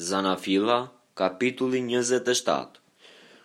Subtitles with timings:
[0.00, 2.64] Zanafila, kapitulli 27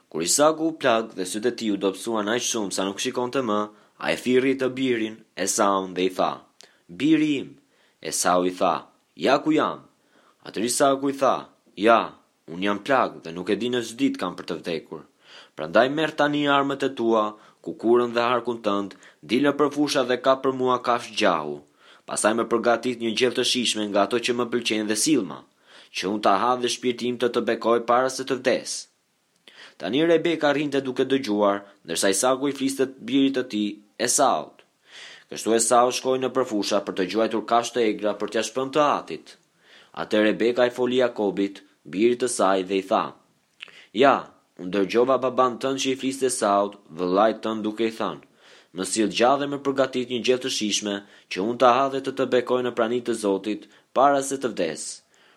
[0.09, 3.41] Kur Isaku u plag dhe sytë e tiju dopsuan aq shumë sa nuk shikon të
[3.49, 3.57] më,
[4.03, 6.29] a e firri të birin, e saun dhe i tha,
[6.99, 7.49] Biri im,
[7.99, 8.73] e sau i tha,
[9.25, 9.77] ja ku jam,
[10.47, 11.33] atër Isaku i tha,
[11.87, 11.99] ja,
[12.53, 15.01] unë jam plag dhe nuk e di në zdit kam për të vdekur,
[15.59, 17.25] prandaj merë tani armët e tua,
[17.67, 18.89] kukurën dhe harkun tënd,
[19.31, 21.57] dilë për fusha dhe ka për mua kafsh gjahu,
[22.07, 25.41] pasaj me përgatit një gjithë të shishme nga ato që më pëlqenë dhe silma,
[25.97, 28.71] që unë të hadhë dhe shpirtim të të bekoj para se të vdes.
[29.81, 33.67] Tani Rebeka rrinte duke dëgjuar, ndërsa Isaku i fliste birit të tij,
[34.07, 34.63] Esaut.
[35.31, 38.83] Kështu Esau shkoi në përfusha për të gjuajtur kafshë të egra për t'ia shpënë të
[38.87, 39.33] atit.
[40.03, 41.63] Atë Rebeka i foli Jakobit,
[41.93, 43.03] birit të saj dhe i tha:
[44.03, 44.13] "Ja,
[44.61, 48.23] unë dërgjova baban tënd që i fliste Esaut, vëllait tënd duke i thënë:
[48.75, 50.95] Më sill gjallë më përgatit një gjethë të shishme
[51.31, 54.83] që unë ta dhe të të bekoj në pranitë të Zotit para se të vdes.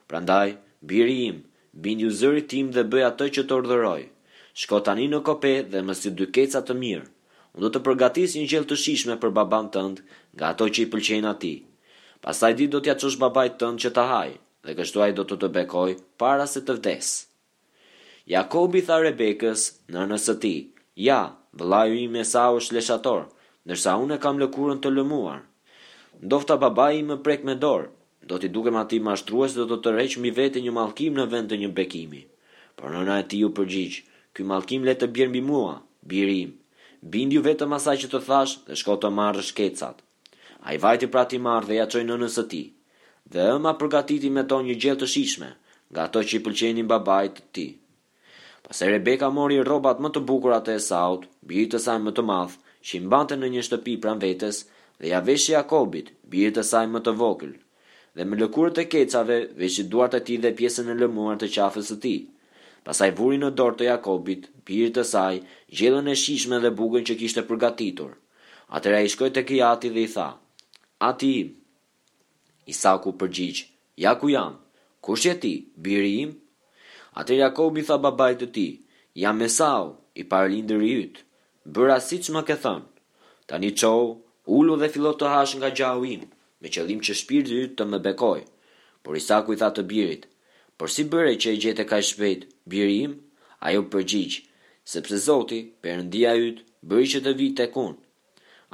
[0.09, 0.55] Prandaj,
[0.89, 1.39] biri im,
[1.85, 4.03] bindi u zërit tim dhe bëj atë që të ordëroj.
[4.61, 7.05] Shko tani në kope dhe më si dy keca të mirë.
[7.59, 10.01] Unë do të përgatis një gjellë të shishme për baban tënd,
[10.37, 11.59] nga ato që i pëlqejnë atij.
[12.25, 14.31] Pastaj di do t'ia çosh babait tënd që ta haj,
[14.65, 15.91] dhe kështuaj do të të bekoj
[16.23, 17.11] para se të vdes.
[18.33, 20.59] Jakobi tha Rebekës, nënës së tij,
[21.09, 21.21] "Ja,
[21.53, 23.23] vëllai im Esau është shleshator,
[23.67, 25.39] ndërsa unë kam lëkurën të lëmuar.
[26.25, 27.87] Ndofta babai më prek me dorë,
[28.29, 31.51] do t'i dukem ma mashtrues dhe do të rreq mi vete një malkim në vend
[31.53, 32.21] të një bekimi.
[32.77, 33.97] Por nëna e ti ju përgjigj,
[34.35, 35.75] ky malkim le të bjerë mbi mua,
[36.11, 36.51] birim,
[37.15, 39.97] bind ju vetëm asaj që të thash dhe shko të marrë shkecat.
[40.67, 42.63] A i vajti pra ti marrë dhe ja qoj në nësë ti,
[43.33, 45.51] dhe ëma përgatiti me to një gjellë të shishme,
[45.93, 47.67] nga to që i pëlqenin babajt të ti.
[48.65, 52.59] Pase Rebeka mori robat më të bukurat e saut, birit të saj më të math,
[52.85, 54.63] që i mbante në një shtëpi pran vetes,
[54.99, 57.59] dhe ja veshë Jakobit, birit të saj më të vokëllë,
[58.17, 61.89] dhe me lëkurën e kecave veshit duart e ti dhe pjesën e lëmuar të qafës
[61.93, 62.17] të ti.
[62.87, 65.35] Pasaj vuri në dorë të Jakobit, pirë të saj,
[65.77, 68.11] gjellën e shishme dhe bugën që kishte përgatitur.
[68.77, 70.29] Atëra i shkoj të kriati dhe i tha,
[71.09, 71.51] ati im,
[72.73, 73.61] Isaku përgjigj,
[74.05, 74.53] ja ku jam,
[75.05, 75.53] kush je ti,
[75.85, 76.33] biri im?
[77.21, 78.67] Atër Jakobi tha babait të ti,
[79.23, 81.23] jam Mesau, sau, i parlindër i ytë,
[81.75, 82.87] bëra si që më ke thënë,
[83.49, 84.13] tani qohë,
[84.59, 86.29] ulu dhe fillot të hash nga gjahu imë
[86.63, 88.41] me qëllim që shpirti i të më bekoj.
[89.05, 90.25] Por Isaku i tha të birit,
[90.79, 92.43] por si bëre që e gjete ka shpejt,
[92.73, 93.13] biri im,
[93.65, 94.37] a ju përgjigj,
[94.93, 97.95] sepse Zoti, përëndia ju të bëri që të vitë e kun.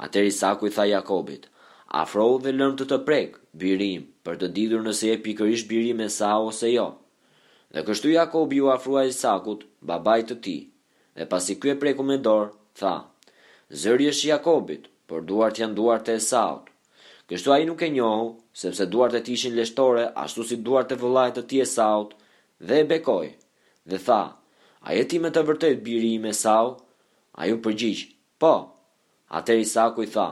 [0.05, 1.43] Atër Isaku i tha Jakobit,
[2.01, 3.31] afro dhe lëm të të prek,
[3.61, 6.87] biri im, për të didur nëse e pikërish biri me sa ose jo.
[7.73, 10.57] Dhe kështu Jakobi ju afrua Isakut, babaj të ti,
[11.17, 12.95] dhe pasi kjo e preku me dorë, tha,
[13.81, 16.74] zërjesh Jakobit, por duart janë duart e Esaut,
[17.31, 18.25] Kështu a i nuk e njohu,
[18.61, 22.11] sepse duar të tishin leshtore, ashtu si duar të vëllajt të tje saut,
[22.69, 23.29] dhe e bekoj,
[23.93, 24.19] dhe tha,
[24.85, 26.83] a je ti me të vërtet biri i me saut,
[27.41, 28.03] a ju përgjigj,
[28.43, 28.51] po,
[29.39, 30.27] atë Isaku i i tha,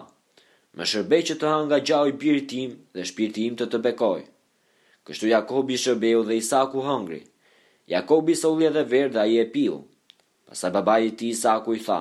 [0.78, 4.22] më shërbej që të hanga gjau i biri tim dhe shpirti im të të bekoj.
[5.08, 7.22] Kështu Jakobi shërbeu dhe Isaku hëngri,
[7.96, 9.82] Jakobi solli edhe dhe verë dhe a i e piu.
[10.48, 12.00] Pastaj babai i ti Isaku i tha,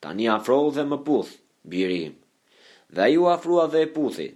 [0.00, 1.40] ta një afrohu dhe më puth,
[1.74, 2.20] biri im
[2.90, 4.28] dhe a ju afrua dhe e puthi.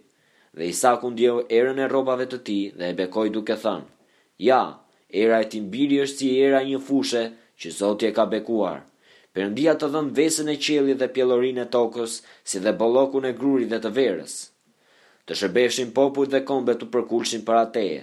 [0.57, 3.89] Dhe Isaku ndjeu erën e robave të ti dhe e bekoj duke thënë,
[4.49, 4.63] ja,
[5.23, 7.23] era e timbiri është si era një fushë
[7.61, 8.79] që Zoti e ka bekuar.
[9.35, 12.13] Perëndia të dhënë vesën e qiellit dhe pjellorin e tokës,
[12.49, 14.35] si dhe bollokun e grurit dhe të verës.
[15.27, 18.01] Të shërbeshin popujt dhe kombet të përkulshin para teje.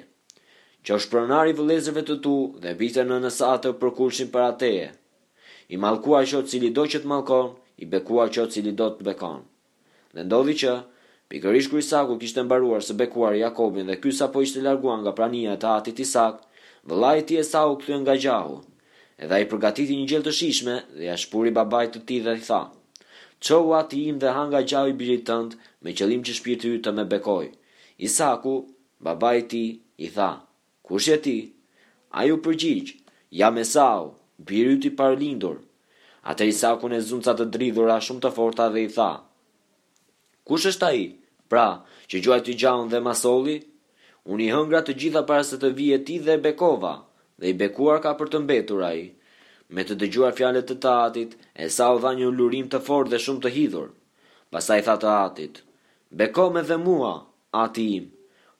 [0.85, 4.88] Që është pronari vëllezërve të tu dhe bita në nësa të përkulshin para teje.
[5.73, 7.47] I malkua qëtë cili do që të malkon,
[7.83, 9.41] i bekuar qëtë cili do të bekon.
[10.15, 10.73] Dhe ndodhi që
[11.31, 15.55] pikërisht kur Isaku kishte mbaruar së bekuar Jakobin dhe ky sapo ishte larguar nga prania
[15.57, 16.37] e atit Isak,
[16.87, 18.55] vëllai i tij Esau kthye nga gjahu.
[19.23, 22.43] Edhe ai përgatiti një gjell të shishme dhe ia shpuri babait të tij dhe i
[22.47, 22.61] tha:
[23.45, 25.51] "Çohu ati im dhe hanga gjahu i birit tënd
[25.83, 27.45] me qëllim që shpirti yt të më bekoj."
[28.07, 28.55] Isaku,
[29.05, 29.69] babai i tij,
[30.05, 30.29] i tha:
[30.87, 31.37] "Kush je ti?"
[32.19, 32.88] Ai u përgjigj:
[33.39, 34.01] "Jam Esau,
[34.47, 35.57] biri i parlindur."
[36.29, 39.11] Atë Isaku në zunca të dridhura shumë të forta dhe i tha:
[40.45, 41.00] Kush është ai?
[41.50, 41.63] Pra,
[42.09, 43.56] që gjuaj të gjallën dhe masolli,
[44.31, 46.92] unë i hëngra të gjitha para se të vijë ti dhe Bekova,
[47.42, 49.01] dhe i bekuar ka për të mbetur ai.
[49.74, 51.31] Me të dëgjuar fjalët të Taatit,
[51.68, 53.88] Esau dha një ulurim të fortë dhe shumë të hidhur.
[54.53, 55.47] Pastaj tha të
[56.21, 57.13] "Beko me dhe mua,
[57.63, 58.06] ati im."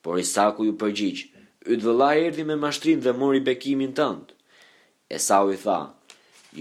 [0.04, 1.22] Por Isaku ju përgjigj:
[1.74, 4.26] "Yt vëlla erdhi me mashtrim dhe mori bekimin tënd."
[5.20, 5.80] Esau i tha: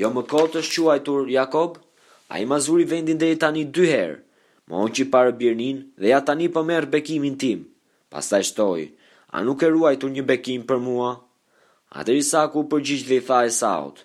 [0.00, 1.71] "Jo më kotë është quajtur Jakob,
[2.37, 4.23] ai mazuri vendin deri tani dyherë, herë,
[4.69, 7.58] më onë parë birnin dhe ja tani po merr bekimin tim.
[8.11, 8.84] Pas shtoi,
[9.34, 11.11] a nuk e ruajtur një bekim për mua?
[11.96, 12.22] A të u
[12.52, 13.96] ku për gjithë dhe i tha e saot.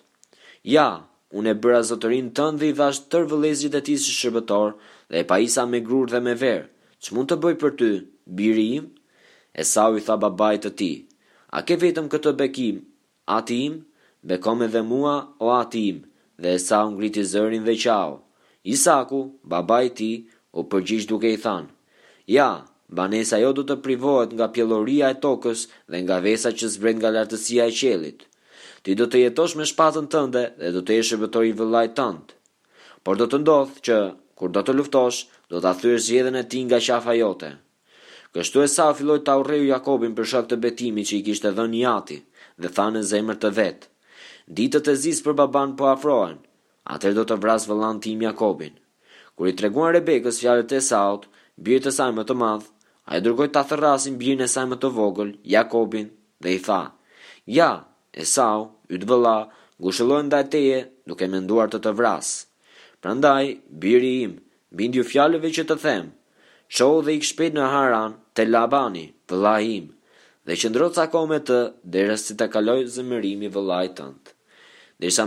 [0.76, 0.88] Ja,
[1.38, 4.68] unë e bëra zotërin tënd dhe i dhashtë tërë vëlezjit e tisë shërbëtor
[5.10, 6.66] dhe e pa isa me grur dhe me verë,
[7.02, 7.90] që mund të bëj për ty,
[8.38, 8.84] biri im?
[9.60, 9.62] E
[9.98, 10.92] i tha babaj të ti,
[11.56, 12.76] a ke vetëm këtë bekim,
[13.36, 13.74] ati im?
[14.30, 15.98] Bekom e dhe mua o ati im?
[16.42, 18.10] Dhe e sa unë zërin dhe qau.
[18.74, 19.20] Isaku,
[19.52, 20.10] babaj ti,
[20.58, 21.68] u përgjish duke i thanë,
[22.36, 22.46] ja,
[23.00, 27.12] banesa jo do të privohet nga pjelloria e tokës dhe nga vesa që zbret nga
[27.16, 28.24] lartësia e qelit.
[28.82, 32.32] Ti do të jetosh me shpatën tënde dhe do të eshe bëtoj i vëllaj tëndë.
[33.04, 33.98] Por do të ndodhë që,
[34.38, 35.18] kur do të luftosh,
[35.50, 37.50] do të athyrë zjedhen e ti nga qafa jote.
[38.34, 41.64] Kështu e sa filloi të aurreju Jakobin për shkak të betimi që i kishtë edhe
[41.72, 42.18] një ati
[42.62, 43.86] dhe thanë e zemër të vetë.
[44.58, 46.38] Ditët e zisë për baban po afroen,
[46.96, 48.76] atër do të vras vëllan tim Jakobin
[49.40, 51.22] kur i treguan Rebekës fjalët e Esaut,
[51.56, 52.64] birit të saj më të madh,
[53.10, 56.10] ai dërgoi ta therrasin birin e saj më të vogël, Jakobin,
[56.44, 56.80] dhe i tha:
[57.58, 57.70] "Ja,
[58.24, 58.60] Esau,
[58.94, 59.38] yt vëlla,
[59.82, 60.78] gushëllon ndaj teje,
[61.08, 62.28] duke menduar të të vras.
[63.00, 63.44] Prandaj,
[63.84, 64.32] biri im,
[64.76, 66.06] bindi u fjalëve që të them.
[66.74, 69.86] Shohu dhe ik shpejt në Haran te Labani, vëlla im,
[70.46, 71.58] dhe qëndro ca kohë me të
[71.94, 74.24] derisa si të kaloj zëmërimi i vëllait tënd."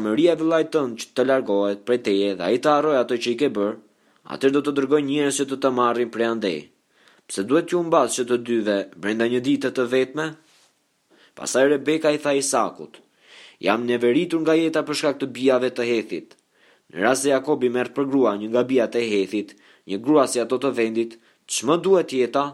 [0.06, 3.38] mëria e që të largohet prej teje dhe a i të arroja të që i
[3.42, 3.76] ke bërë,
[4.32, 6.60] atër do të dërgoj njërës që të të marrin pre andej.
[7.28, 10.28] Pse duhet ju mbas që të dyve brenda një ditë të vetme?
[11.40, 13.00] Pasaj Rebeka i tha Isakut,
[13.66, 16.36] jam në veritur nga jeta për shkak të bijave të hethit.
[16.94, 19.56] Në rras se Jakobi mërë për grua një nga bijat e hethit,
[19.90, 21.18] një grua si ato të vendit,
[21.50, 22.46] që më duhet jeta?